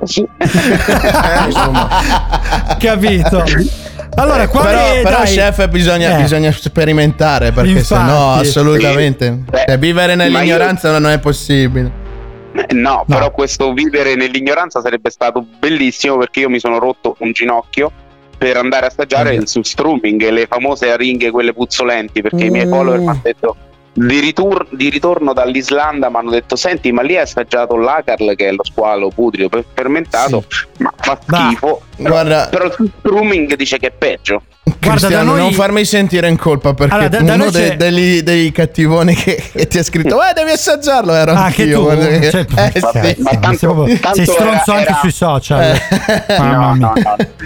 Capito. 2.79 3.44
Allora, 4.15 4.48
quale, 4.48 5.01
però, 5.01 5.01
però 5.01 5.24
chef 5.24 5.70
bisogna, 5.70 6.18
eh. 6.18 6.22
bisogna, 6.22 6.51
sperimentare 6.51 7.51
perché 7.51 7.84
se 7.84 7.96
no 7.96 8.34
assolutamente 8.34 9.44
sì. 9.46 9.63
cioè, 9.68 9.77
vivere 9.77 10.15
nell'ignoranza 10.15 10.91
io... 10.91 11.00
non 11.00 11.12
è 11.12 11.20
possibile. 11.20 12.08
Eh, 12.51 12.74
no, 12.74 12.89
no, 12.89 13.06
però 13.08 13.32
questo 13.32 13.74
vivere 13.74 14.15
nell'ignoranza 14.15 14.82
sarebbe 14.82 15.10
stato 15.10 15.46
bellissimo 15.60 16.18
perché 16.18 16.41
io 16.41 16.50
mi 16.50 16.60
sono 16.60 16.79
rotto 16.79 17.15
un 17.20 17.32
ginocchio 17.32 17.91
per 18.38 18.58
andare 18.58 18.86
a 18.86 18.88
assaggiare 18.88 19.36
il 19.36 19.48
surströmming, 19.48 20.29
le 20.29 20.48
famose 20.48 20.89
aringhe, 20.91 21.29
quelle 21.29 21.53
puzzolenti, 21.53 22.22
perché 22.22 22.46
mm. 22.46 22.48
i 22.48 22.50
miei 22.50 22.65
mm. 22.65 22.72
follower 22.72 23.00
mi 23.00 23.08
hanno 23.08 23.20
detto 23.22 23.56
di, 23.93 24.19
ritor- 24.19 24.67
di, 24.72 24.89
ritorno 24.89 25.34
dall'Islanda 25.34 26.10
mi 26.10 26.17
hanno 26.17 26.31
detto 26.31 26.55
senti 26.55 26.91
ma 26.91 27.01
lì 27.01 27.15
hai 27.15 27.24
assaggiato 27.24 27.75
l'acarl 27.75 28.36
che 28.36 28.48
è 28.48 28.51
lo 28.51 28.63
squalo 28.63 29.10
putrido 29.10 29.50
fermentato 29.74 30.43
sì. 30.48 30.65
ma 30.77 30.93
fa 30.96 31.19
schifo 31.22 31.81
però, 31.96 32.10
Guarda, 32.10 32.48
però 32.50 32.65
il 32.65 32.74
surströmming 32.74 33.55
dice 33.55 33.77
che 33.77 33.88
è 33.88 33.91
peggio 33.91 34.43
Guarda, 34.79 35.10
da 35.10 35.24
noi... 35.24 35.39
non 35.39 35.51
farmi 35.53 35.84
sentire 35.84 36.29
in 36.29 36.38
colpa 36.38 36.74
perché 36.74 36.93
allora, 36.93 37.10
da, 37.10 37.22
da 37.22 37.34
uno 37.34 37.50
dei, 37.50 37.75
dei, 37.75 38.24
dei, 38.24 38.51
cattivoni 38.51 39.15
che, 39.15 39.43
che, 39.51 39.67
ti 39.67 39.79
ha 39.79 39.84
scritto 39.84 40.17
eh 40.24 40.34
devi 40.34 40.51
assaggiarlo 40.51 41.13
era 41.13 41.34
ah, 41.34 41.46
anche 41.46 41.69
tu 41.69 41.88
che... 41.88 42.29
cioè, 42.29 42.46
eh, 42.74 42.79
ma, 42.79 42.91
sì. 42.91 43.15
ma 43.22 43.38
tanto, 43.38 43.88
tanto 44.00 44.13
sei 44.13 44.25
stronzo 44.25 44.72
era, 44.72 44.79
anche 44.79 44.91
era... 44.91 45.00
sui 45.00 45.12
social 45.12 45.62
eh. 45.62 46.38
no, 46.38 46.75
no, 46.75 46.75
no. 46.75 46.93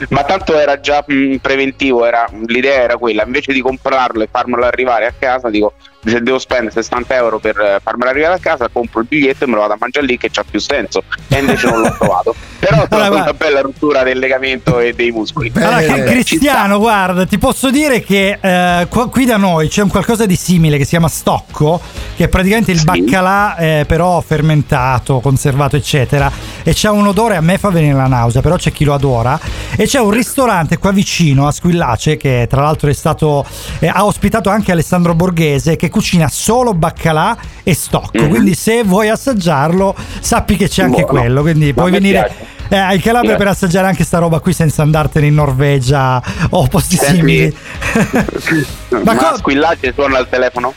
ma 0.09 0.23
tanto 0.23 0.57
era 0.57 0.79
già 0.79 1.03
mh, 1.07 1.37
preventivo 1.37 2.05
era, 2.05 2.27
l'idea 2.45 2.81
era 2.81 2.97
quella 2.97 3.23
invece 3.23 3.53
di 3.53 3.61
comprarlo 3.61 4.21
e 4.21 4.27
farmelo 4.29 4.65
arrivare 4.65 5.05
a 5.05 5.13
casa 5.17 5.49
dico 5.49 5.73
se 6.05 6.21
devo 6.21 6.39
spendere 6.39 6.71
60 6.71 7.15
euro 7.15 7.39
per 7.39 7.57
eh, 7.59 7.79
farmela 7.81 8.11
arrivare 8.11 8.35
a 8.35 8.39
casa, 8.39 8.69
compro 8.71 9.01
il 9.01 9.07
biglietto 9.07 9.43
e 9.43 9.47
me 9.47 9.53
lo 9.53 9.61
vado 9.61 9.73
a 9.73 9.77
mangiare 9.79 10.05
lì 10.05 10.17
che 10.17 10.29
c'ha 10.29 10.43
più 10.49 10.59
senso. 10.59 11.03
E 11.27 11.39
invece 11.39 11.69
non 11.69 11.81
l'ho 11.81 11.95
trovato. 11.97 12.35
Però 12.59 12.83
è 12.83 12.87
allora, 12.89 13.21
una 13.21 13.33
bella 13.33 13.61
rottura 13.61 14.03
del 14.03 14.19
legamento 14.19 14.79
e 14.79 14.93
dei 14.93 15.11
muscoli. 15.11 15.51
Allora, 15.55 15.79
eh, 15.81 16.03
Cristiano, 16.03 16.79
guarda, 16.79 17.25
ti 17.25 17.37
posso 17.37 17.69
dire 17.69 18.01
che 18.01 18.37
eh, 18.39 18.87
qui 18.89 19.25
da 19.25 19.37
noi 19.37 19.67
c'è 19.67 19.81
un 19.81 19.89
qualcosa 19.89 20.25
di 20.25 20.35
simile 20.35 20.77
che 20.77 20.83
si 20.83 20.91
chiama 20.91 21.09
stocco, 21.09 21.81
che 22.15 22.25
è 22.25 22.27
praticamente 22.27 22.71
il 22.71 22.79
sì. 22.79 22.85
baccalà, 22.85 23.57
eh, 23.57 23.85
però 23.87 24.21
fermentato, 24.21 25.19
conservato, 25.19 25.75
eccetera. 25.75 26.31
E 26.63 26.71
c'ha 26.73 26.91
un 26.91 27.07
odore, 27.07 27.35
a 27.35 27.41
me 27.41 27.57
fa 27.57 27.69
venire 27.69 27.95
la 27.95 28.07
nausea, 28.07 28.41
però 28.41 28.55
c'è 28.55 28.71
chi 28.71 28.83
lo 28.83 28.93
adora. 28.93 29.39
E 29.75 29.85
c'è 29.85 29.99
un 29.99 30.11
ristorante 30.11 30.77
qua 30.77 30.91
vicino 30.91 31.47
a 31.47 31.51
Squillace, 31.51 32.17
che 32.17 32.47
tra 32.49 32.61
l'altro 32.61 32.89
è 32.89 32.93
stato, 32.93 33.45
eh, 33.79 33.87
ha 33.87 34.05
ospitato 34.05 34.49
anche 34.49 34.71
Alessandro 34.71 35.15
Borghese, 35.15 35.75
che 35.75 35.89
cucina 35.89 36.29
solo 36.29 36.73
baccalà 36.73 37.35
e 37.63 37.73
stocco. 37.73 38.19
Mm-hmm. 38.19 38.29
Quindi 38.29 38.55
se 38.55 38.83
vuoi 38.83 39.09
assaggiarlo, 39.09 39.95
sappi 40.19 40.57
che 40.57 40.67
c'è 40.67 40.83
anche 40.83 41.01
Buono. 41.01 41.19
quello. 41.19 41.41
Quindi 41.41 41.73
puoi 41.73 41.91
venire. 41.91 42.51
Eh, 42.69 42.95
in 42.95 43.01
Calabria 43.01 43.35
per 43.35 43.47
assaggiare 43.47 43.87
anche 43.87 44.03
sta 44.03 44.17
roba 44.17 44.39
qui 44.39 44.53
senza 44.53 44.81
andartene 44.81 45.27
in 45.27 45.35
Norvegia 45.35 46.21
o 46.51 46.65
posti 46.67 46.95
Senti, 46.95 47.17
simili. 47.17 47.55
ma, 48.89 48.99
ma 49.03 49.15
co- 49.15 49.37
Squillace 49.37 49.91
suona 49.93 50.17
al 50.17 50.29
telefono? 50.29 50.73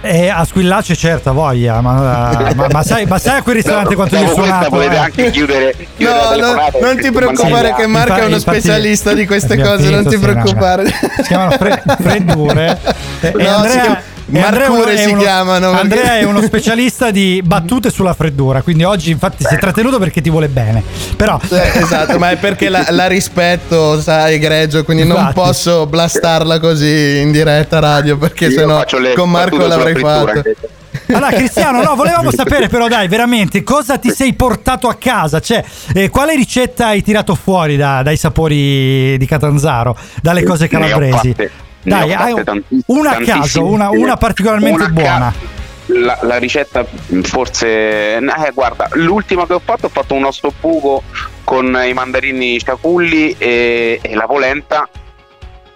Eh, 0.00 0.28
a 0.28 0.44
Squillace 0.44 0.94
certo, 0.94 1.32
voglia, 1.32 1.80
ma, 1.80 2.34
ma, 2.54 2.66
ma, 2.70 2.82
sai, 2.82 3.06
ma 3.06 3.18
sai 3.18 3.38
a 3.38 3.42
quel 3.42 3.56
ristorante 3.56 3.90
no, 3.90 3.96
quanto 3.96 4.16
gli 4.16 4.22
ho 4.22 4.34
suonato? 4.34 4.68
Volete 4.68 4.94
eh? 4.94 4.98
anche 4.98 5.30
chiudere, 5.30 5.74
chiudere 5.96 6.40
no, 6.40 6.52
no, 6.52 6.70
non 6.82 6.98
ti 6.98 7.10
preoccupare 7.10 7.74
che 7.74 7.86
Marco 7.86 8.16
è 8.16 8.24
uno 8.26 8.38
specialista 8.38 9.14
di 9.14 9.26
queste 9.26 9.58
cose, 9.58 9.88
non 9.88 10.06
ti 10.06 10.18
preoccupare. 10.18 10.86
Si 10.86 11.22
chiamano 11.22 11.52
fre- 11.52 11.82
freddure. 11.98 12.78
E, 13.20 13.32
no, 13.34 13.48
Andrea, 13.48 14.02
Marcure 14.26 14.96
si 14.96 15.10
uno, 15.10 15.20
chiamano. 15.20 15.70
Andrea 15.70 16.18
è 16.18 16.24
uno 16.24 16.40
specialista 16.42 17.10
di 17.10 17.42
battute 17.44 17.90
sulla 17.90 18.14
freddura, 18.14 18.62
quindi 18.62 18.84
oggi 18.84 19.10
infatti 19.10 19.44
si 19.44 19.54
è 19.54 19.58
trattenuto 19.58 19.98
perché 19.98 20.20
ti 20.20 20.30
vuole 20.30 20.48
bene. 20.48 20.82
Però... 21.16 21.38
Eh, 21.50 21.78
esatto, 21.78 22.18
ma 22.18 22.30
è 22.30 22.36
perché 22.36 22.68
la, 22.68 22.86
la 22.90 23.06
rispetto, 23.06 24.00
sai, 24.00 24.34
egregio, 24.34 24.84
quindi 24.84 25.02
infatti. 25.02 25.22
non 25.22 25.32
posso 25.32 25.86
blastarla 25.86 26.58
così 26.58 27.18
in 27.18 27.32
diretta 27.32 27.78
radio 27.78 28.16
perché 28.16 28.50
sennò 28.50 28.84
con 29.14 29.30
Marco 29.30 29.66
l'avrei 29.66 29.94
fatto. 29.96 30.42
Allora, 31.08 31.32
Cristiano, 31.32 31.82
no, 31.82 31.94
volevamo 31.94 32.30
sapere, 32.30 32.68
però, 32.68 32.88
dai, 32.88 33.08
veramente 33.08 33.62
cosa 33.62 33.98
ti 33.98 34.10
sei 34.10 34.32
portato 34.32 34.88
a 34.88 34.94
casa? 34.94 35.40
Cioè, 35.40 35.62
eh, 35.92 36.08
quale 36.08 36.34
ricetta 36.34 36.86
hai 36.86 37.02
tirato 37.02 37.34
fuori 37.34 37.76
da, 37.76 38.02
dai 38.02 38.16
sapori 38.16 39.18
di 39.18 39.26
Catanzaro, 39.26 39.96
dalle 40.22 40.42
cose 40.44 40.66
calabresi? 40.66 41.34
Dai, 41.84 42.12
hai 42.12 42.34
una 42.86 43.10
a 43.10 43.20
caso, 43.22 43.64
una, 43.64 43.90
una 43.90 44.16
particolarmente 44.16 44.82
una 44.82 44.92
buona. 44.92 45.32
Ca- 45.32 45.62
la, 45.86 46.18
la, 46.22 46.38
ricetta 46.38 46.84
forse 47.22 48.16
eh, 48.16 48.50
guarda 48.54 48.88
l'ultima 48.92 49.46
che 49.46 49.52
ho 49.52 49.60
fatto 49.62 49.86
ho 49.86 49.90
fatto 49.90 50.14
un 50.14 50.24
osso 50.24 50.50
buco 50.58 51.02
con 51.44 51.78
i 51.86 51.92
mandarini 51.92 52.58
ciaculli 52.58 53.36
e, 53.36 53.98
e 54.00 54.14
la 54.14 54.24
polenta 54.24 54.88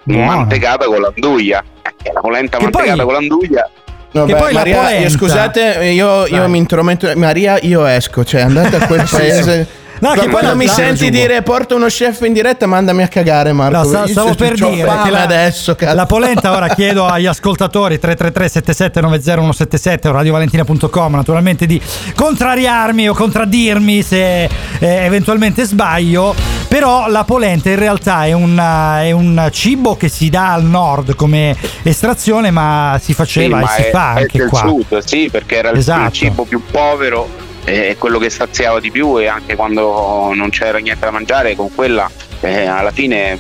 Buona. 0.05 0.25
mantecata 0.25 0.87
con 0.87 1.03
l'anduglia 1.03 1.63
eh, 1.83 2.11
la 2.11 2.21
polenta 2.21 2.57
che 2.57 2.63
mantecata 2.63 2.95
poi, 2.95 3.05
con 3.05 3.13
l'anduglia 3.13 3.71
No, 4.11 4.25
beh, 4.25 4.53
Maria, 4.53 5.09
scusate, 5.11 5.91
io, 5.93 6.27
io 6.27 6.49
mi 6.49 6.57
intrometto. 6.57 7.13
Maria, 7.15 7.59
io 7.61 7.85
esco, 7.85 8.25
cioè 8.25 8.41
andate 8.41 8.77
a 8.77 8.87
quel 8.87 9.05
paese. 9.09 9.67
No, 10.01 10.13
che 10.13 10.29
quando 10.29 10.55
mi 10.55 10.69
senti 10.69 11.11
dire 11.11 11.43
porta 11.43 11.75
uno 11.75 11.87
chef 11.87 12.21
in 12.23 12.33
diretta, 12.33 12.67
mandami 12.67 13.03
a 13.03 13.09
cagare, 13.09 13.53
Marco. 13.53 13.91
No, 13.91 14.07
stavo 14.07 14.35
per 14.35 14.55
dire 14.55 14.77
che 15.03 15.11
la, 15.11 15.23
adesso, 15.23 15.75
cazzo. 15.75 15.95
la 15.95 16.07
polenta 16.07 16.55
ora 16.55 16.69
chiedo 16.69 17.07
agli 17.07 17.27
ascoltatori 17.29 17.99
333 17.99 18.91
7790177 18.93 20.09
o 20.09 20.13
radiovalentina.com 20.13 21.15
naturalmente 21.15 21.67
di 21.67 21.81
contrariarmi 22.15 23.09
o 23.09 23.15
contraddirmi 23.15 24.03
se 24.03 24.45
eh, 24.45 24.51
eventualmente 24.79 25.65
sbaglio. 25.65 26.35
Però 26.69 27.09
la 27.09 27.25
polenta 27.25 27.71
in 27.71 27.79
realtà 27.79 28.27
è, 28.27 28.33
una, 28.33 29.03
è, 29.03 29.11
un 29.11 29.49
cibo 29.51 29.97
che 29.97 30.09
si 30.09 30.29
dà 30.29 30.53
al 30.53 30.65
nord 30.65 31.15
come 31.15 31.57
estrazione, 31.83 32.51
ma 32.51 33.01
si 33.03 33.15
faceva 33.15 33.67
sì, 33.67 33.81
e 33.81 33.85
si 33.85 33.91
fa 33.91 34.11
anche 34.11 34.47
qua. 34.47 34.61
Sud, 34.61 34.99
sì, 34.99 35.29
perché 35.31 35.57
era 35.57 35.73
esatto. 35.73 36.07
il 36.09 36.13
cibo 36.13 36.45
più 36.45 36.63
povero 36.71 37.47
è 37.69 37.97
quello 37.99 38.19
che 38.19 38.31
saziava 38.31 38.81
di 38.81 38.91
più 38.91 39.19
e 39.19 39.27
anche 39.27 39.57
quando 39.57 40.33
non 40.35 40.51
c'era 40.51 40.79
niente 40.79 41.05
da 41.05 41.11
mangiare 41.11 41.55
con 41.55 41.75
quella 41.75 42.11
eh, 42.41 42.67
alla 42.67 42.91
fine 42.91 43.39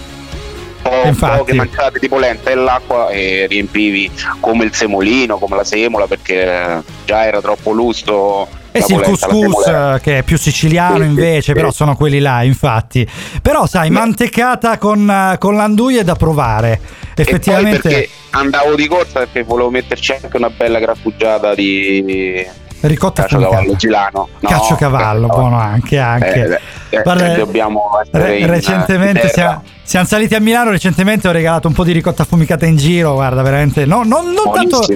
po- 0.82 1.14
poche 1.18 1.54
mangiate 1.54 1.98
di 1.98 2.08
polenta 2.08 2.50
e 2.50 2.54
l'acqua 2.54 3.08
e 3.08 3.46
riempivi 3.48 4.10
come 4.40 4.64
il 4.64 4.74
semolino, 4.74 5.38
come 5.38 5.56
la 5.56 5.64
semola 5.64 6.06
perché 6.06 6.82
già 7.04 7.24
era 7.24 7.40
troppo 7.40 7.72
lusto 7.72 8.48
eh 8.70 8.82
sì, 8.82 8.94
il 8.94 9.00
couscous 9.00 10.00
che 10.00 10.18
è 10.18 10.22
più 10.22 10.38
siciliano 10.38 11.02
invece, 11.02 11.52
però 11.54 11.72
sono 11.72 11.96
quelli 11.96 12.20
là, 12.20 12.42
infatti. 12.42 13.08
Però 13.42 13.66
sai, 13.66 13.90
mantecata 13.90 14.78
con, 14.78 15.36
con 15.38 15.56
l'anduia 15.56 16.00
è 16.00 16.04
da 16.04 16.14
provare. 16.14 16.78
Effettivamente 17.16 18.08
andavo 18.30 18.76
di 18.76 18.86
corsa 18.86 19.20
perché 19.20 19.42
volevo 19.42 19.70
metterci 19.70 20.12
anche 20.12 20.36
una 20.36 20.50
bella 20.50 20.78
grattugiata 20.78 21.54
di 21.54 22.46
ricotta 22.82 23.22
Caccio 23.22 23.38
cavallo 23.38 23.76
Gilano. 23.76 24.28
No, 24.38 24.48
Caccio 24.48 24.74
cavallo, 24.76 25.26
buono 25.26 25.58
anche, 25.58 25.98
anche. 25.98 26.34
Eh, 26.34 26.52
eh, 26.52 26.60
Guarda, 26.90 27.34
dobbiamo 27.34 27.90
re- 28.10 28.46
recentemente 28.46 29.28
siamo, 29.28 29.62
siamo, 29.82 30.06
saliti 30.06 30.34
a 30.34 30.40
Milano, 30.40 30.70
recentemente 30.70 31.28
ho 31.28 31.32
regalato 31.32 31.68
un 31.68 31.74
po' 31.74 31.84
di 31.84 31.92
ricotta 31.92 32.22
affumicata 32.22 32.64
in 32.66 32.76
giro, 32.76 33.14
guarda, 33.14 33.42
veramente. 33.42 33.84
No, 33.84 34.02
non, 34.04 34.32
non 34.32 34.52
tanto, 34.52 34.86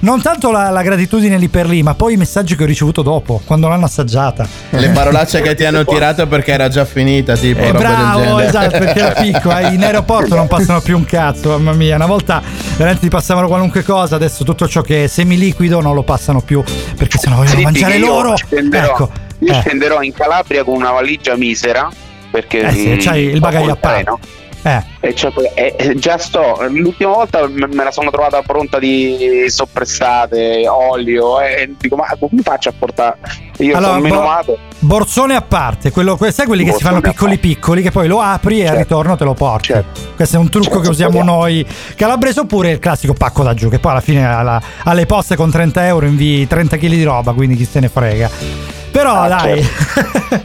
non 0.00 0.20
tanto 0.22 0.50
la, 0.50 0.70
la, 0.70 0.82
gratitudine 0.82 1.38
lì 1.38 1.48
per 1.48 1.68
lì, 1.68 1.82
ma 1.82 1.94
poi 1.94 2.14
i 2.14 2.16
messaggi 2.16 2.56
che 2.56 2.64
ho 2.64 2.66
ricevuto 2.66 3.02
dopo, 3.02 3.40
quando 3.44 3.68
l'hanno 3.68 3.84
assaggiata. 3.84 4.46
Le 4.70 4.88
parolacce 4.90 5.40
che 5.40 5.54
ti 5.54 5.64
hanno 5.64 5.84
tirato 5.84 6.26
perché 6.26 6.52
era 6.52 6.68
già 6.68 6.84
finita, 6.84 7.36
tipo. 7.36 7.62
Eh, 7.62 7.72
bravo, 7.72 8.40
esatto, 8.40 8.78
perché 8.78 8.98
era 8.98 9.20
piccola. 9.20 9.60
In 9.70 9.82
aeroporto 9.84 10.34
non 10.34 10.48
passano 10.48 10.80
più 10.80 10.96
un 10.96 11.04
cazzo, 11.04 11.50
mamma 11.50 11.72
mia. 11.72 11.96
Una 11.96 12.06
volta 12.06 12.42
veramente 12.76 13.02
ti 13.02 13.08
passavano 13.08 13.46
qualunque 13.46 13.82
cosa, 13.82 14.16
adesso 14.16 14.42
tutto 14.42 14.66
ciò 14.66 14.80
che 14.80 15.04
è 15.04 15.06
semiliquido 15.06 15.80
non 15.80 15.94
lo 15.94 16.02
passano 16.02 16.40
più 16.40 16.62
perché 16.96 17.18
sennò 17.18 17.36
vogliono 17.36 17.60
mangiare 17.62 17.98
loro. 17.98 18.34
Ecco. 18.70 19.25
Io 19.40 19.52
eh. 19.52 19.60
scenderò 19.60 20.02
in 20.02 20.12
Calabria 20.12 20.64
con 20.64 20.74
una 20.74 20.90
valigia 20.90 21.36
misera 21.36 21.88
perché 22.30 22.60
eh 22.60 22.72
sì, 22.72 22.96
c'hai 22.96 23.24
il 23.24 23.40
bagaglio 23.40 23.72
a 23.72 23.76
parte. 23.76 24.44
Eh. 24.66 24.82
E 24.98 25.14
cioè, 25.14 25.32
eh, 25.54 25.94
già 25.94 26.18
sto, 26.18 26.58
l'ultima 26.68 27.12
volta 27.12 27.46
me 27.46 27.84
la 27.84 27.92
sono 27.92 28.10
trovata 28.10 28.42
pronta 28.42 28.80
di 28.80 29.44
soppressate, 29.46 30.66
olio 30.66 31.40
e 31.40 31.72
dico 31.78 31.94
ma 31.94 32.06
come 32.18 32.42
faccio 32.42 32.70
a 32.70 32.72
portare? 32.76 33.16
Io 33.58 33.76
allora, 33.76 33.92
sono 33.92 34.02
menomato. 34.02 34.58
Bo- 34.80 34.96
borsone 34.96 35.36
a 35.36 35.42
parte, 35.42 35.92
quello, 35.92 36.18
sai 36.32 36.46
quelli 36.46 36.64
che 36.64 36.70
borsone 36.72 36.78
si 36.78 36.82
fanno 36.82 37.00
piccoli 37.00 37.38
piccoli 37.38 37.80
che 37.80 37.92
poi 37.92 38.08
lo 38.08 38.20
apri 38.20 38.56
certo. 38.56 38.72
e 38.72 38.74
al 38.74 38.82
ritorno 38.82 39.16
te 39.16 39.24
lo 39.24 39.34
porti. 39.34 39.66
Certo. 39.68 40.00
Questo 40.16 40.34
è 40.36 40.38
un 40.40 40.48
trucco 40.48 40.66
certo, 40.66 40.82
che 40.82 40.88
usiamo 40.88 41.22
noi 41.22 41.64
calabrese 41.94 42.40
oppure 42.40 42.72
il 42.72 42.80
classico 42.80 43.12
pacco 43.12 43.44
da 43.44 43.54
giù 43.54 43.68
che 43.68 43.78
poi 43.78 43.92
alla 43.92 44.00
fine 44.00 44.26
alla, 44.26 44.60
alle 44.82 45.06
poste 45.06 45.36
con 45.36 45.48
30 45.48 45.86
euro 45.86 46.06
invii 46.06 46.44
30 46.48 46.76
kg 46.76 46.88
di 46.88 47.04
roba, 47.04 47.32
quindi 47.34 47.54
chi 47.54 47.64
se 47.64 47.78
ne 47.78 47.88
frega. 47.88 48.75
Però 48.96 49.20
ah, 49.20 49.28
dai. 49.28 49.62
Certo. 49.62 50.40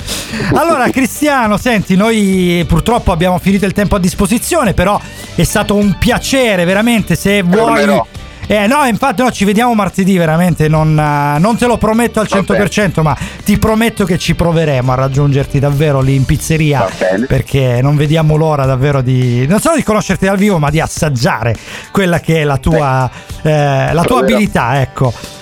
allora 0.59 0.89
Cristiano, 0.89 1.55
senti, 1.55 1.95
noi 1.95 2.65
purtroppo 2.67 3.13
abbiamo 3.13 3.39
finito 3.39 3.65
il 3.65 3.71
tempo 3.71 3.95
a 3.95 3.99
disposizione, 3.99 4.73
però 4.73 4.99
è 5.35 5.43
stato 5.43 5.73
un 5.73 5.95
piacere 5.97 6.65
veramente 6.65 7.15
se 7.15 7.43
vuoi... 7.43 8.19
Eh 8.47 8.67
no, 8.67 8.83
infatti 8.85 9.21
no, 9.21 9.31
ci 9.31 9.45
vediamo 9.45 9.73
martedì 9.73 10.17
veramente, 10.17 10.67
non, 10.67 10.93
non 10.93 11.55
te 11.55 11.65
lo 11.67 11.77
prometto 11.77 12.19
al 12.19 12.27
100%, 12.29 13.01
ma 13.01 13.17
ti 13.45 13.57
prometto 13.57 14.03
che 14.03 14.17
ci 14.17 14.35
proveremo 14.35 14.91
a 14.91 14.95
raggiungerti 14.95 15.57
davvero 15.57 16.01
lì 16.01 16.15
in 16.15 16.25
pizzeria, 16.25 16.85
perché 17.27 17.79
non 17.81 17.95
vediamo 17.95 18.35
l'ora 18.35 18.65
davvero 18.65 19.01
di, 19.01 19.47
non 19.47 19.61
solo 19.61 19.77
di 19.77 19.83
conoscerti 19.83 20.25
dal 20.25 20.37
vivo, 20.37 20.57
ma 20.57 20.69
di 20.69 20.81
assaggiare 20.81 21.55
quella 21.93 22.19
che 22.19 22.41
è 22.41 22.43
la 22.43 22.57
tua, 22.57 23.09
eh, 23.41 23.93
la 23.93 24.03
tua 24.03 24.19
abilità, 24.19 24.81
ecco. 24.81 25.39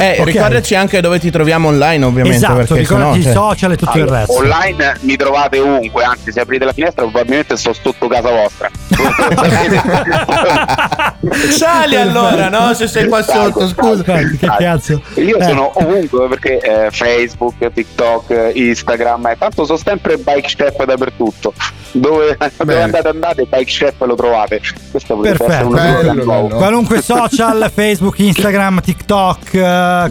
Eh, 0.00 0.12
okay. 0.12 0.24
ricordaci 0.24 0.74
anche 0.74 1.00
dove 1.00 1.18
ti 1.18 1.30
troviamo 1.30 1.68
online, 1.68 2.04
ovviamente. 2.04 2.36
Esatto, 2.36 2.74
ricordati 2.74 3.18
i 3.18 3.22
cioè... 3.22 3.32
social 3.32 3.72
e 3.72 3.76
tutto 3.76 3.92
allora, 3.92 4.22
il 4.22 4.26
resto. 4.26 4.38
Online 4.38 4.96
mi 5.00 5.16
trovate 5.16 5.58
ovunque, 5.58 6.04
anzi, 6.04 6.32
se 6.32 6.40
aprite 6.40 6.64
la 6.64 6.72
finestra, 6.72 7.02
probabilmente 7.02 7.56
sto 7.56 7.74
sotto 7.74 8.08
casa 8.08 8.30
vostra. 8.30 8.70
Sali 11.50 11.96
allora, 11.96 12.48
no? 12.48 12.72
Se 12.74 12.86
sei 12.86 13.08
qua 13.08 13.22
sotto, 13.22 13.66
scusa. 13.68 14.02
Che 14.02 14.48
cazzo? 14.58 15.02
Io 15.16 15.36
eh. 15.36 15.44
sono 15.44 15.70
ovunque 15.74 16.28
perché 16.28 16.58
eh, 16.58 16.90
Facebook, 16.90 17.72
TikTok, 17.72 18.52
Instagram, 18.54 19.26
eh, 19.26 19.36
tanto 19.38 19.64
sono 19.64 19.78
sempre 19.78 20.16
bike 20.16 20.48
chef 20.48 20.84
dappertutto. 20.84 21.52
Dove, 21.92 22.36
dove 22.56 22.82
andate 22.82 23.08
andate, 23.08 23.44
bike 23.44 23.64
chef 23.64 23.94
lo 23.98 24.14
trovate. 24.14 24.60
Questo 24.90 25.16
Perfetto. 25.16 25.68
Bello, 25.68 26.24
bello. 26.24 26.56
Qualunque 26.56 27.02
social, 27.02 27.70
Facebook, 27.72 28.18
Instagram, 28.18 28.80
TikTok 28.80 29.54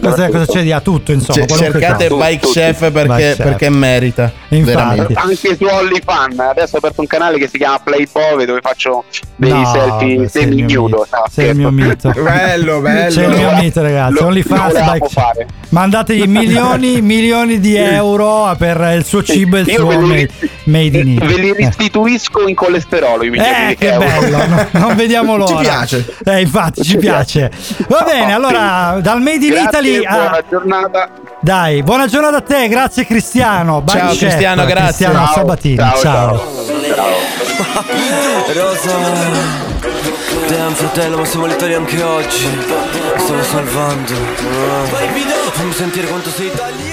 cosa, 0.00 0.28
cosa 0.28 0.46
c'è 0.46 0.62
di 0.62 0.72
a 0.72 0.80
tutto, 0.80 1.12
insomma. 1.12 1.44
C- 1.44 1.54
cercate 1.56 2.08
cosa. 2.08 2.26
Bike 2.26 2.46
Chef 2.46 2.90
perché, 2.90 3.06
bike 3.06 3.36
perché 3.36 3.70
merita. 3.70 4.32
Infatti. 4.48 5.12
Anche 5.14 5.56
su 5.56 5.64
OnlyFan, 5.64 6.38
adesso 6.38 6.76
ho 6.76 6.78
aperto 6.78 7.00
un 7.00 7.06
canale 7.06 7.38
che 7.38 7.48
si 7.48 7.58
chiama 7.58 7.78
Play 7.78 8.06
Pove 8.06 8.44
dove 8.46 8.60
faccio 8.60 9.04
dei 9.36 9.50
no, 9.50 9.64
selfie 9.66 10.28
semi 10.28 10.62
nudo. 10.62 11.06
Sei 11.30 11.50
il 11.50 11.56
mio 11.56 11.70
mito. 11.70 12.10
bello, 12.16 12.80
bello. 12.80 13.10
Sei 13.10 13.24
il 13.24 13.36
mio 13.36 13.52
mito, 13.54 13.82
ragazzi. 13.82 14.22
OnlyFans, 14.22 14.72
Bike 14.72 15.06
Chef. 15.08 15.46
Mandategli 15.70 16.26
milioni, 16.26 17.00
milioni 17.02 17.60
di 17.60 17.76
euro 17.76 18.54
per 18.58 18.94
il 18.96 19.04
suo 19.04 19.22
cibo 19.22 19.56
e 19.56 19.60
il 19.60 19.70
suo 19.70 20.00
made, 20.00 20.30
made 20.64 20.98
in 20.98 21.08
Italy. 21.08 21.34
Ve 21.34 21.40
li 21.40 21.52
restituisco 21.52 22.48
in 22.48 22.54
colesterolo 22.54 23.24
i 23.24 23.30
milioni 23.30 23.70
eh, 23.70 23.76
che 23.76 23.92
euro. 23.92 24.06
bello, 24.06 24.46
no, 24.46 24.66
non 24.72 24.96
vediamo 24.96 25.36
l'ora. 25.36 25.56
Ci 25.56 25.62
piace. 25.62 26.14
Eh, 26.24 26.40
infatti, 26.40 26.82
ci, 26.82 26.96
piace. 26.96 27.50
piace. 27.50 27.84
Va 27.88 28.02
bene, 28.04 28.32
allora 28.32 28.98
dal 29.00 29.20
Made 29.20 29.46
in 29.46 29.52
Grazie, 29.62 29.90
Italy 29.90 30.04
a... 30.04 30.16
Buona 30.16 30.42
giornata. 30.48 31.08
Dai, 31.40 31.82
buona 31.82 32.06
giornata 32.06 32.36
a 32.36 32.40
te, 32.40 32.68
grazie 32.68 33.06
Cristiano. 33.06 33.80
Bye 33.80 33.98
ciao 33.98 34.08
chef. 34.10 34.18
Cristiano, 34.18 34.64
grazie. 34.64 35.06
Cristiano 35.06 35.24
ciao. 35.24 35.34
Sabatini. 35.34 35.76
Ciao. 35.76 35.96
ciao. 35.98 36.38
ciao. 36.38 37.18
Rosa, 38.52 38.96
damn 40.48 40.72
fratello, 40.72 41.16
ma 41.18 41.24
siamo 41.24 41.46
letali 41.46 41.74
anche 41.74 42.02
oggi. 42.02 42.48
Stiamo 43.16 43.42
salvando. 43.42 44.14
Fammi 45.52 45.72
sentire 45.72 46.06
quanto 46.06 46.30
sei 46.30 46.46
italiano. 46.46 46.89